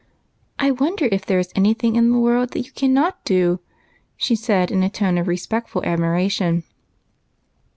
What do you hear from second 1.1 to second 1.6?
if there is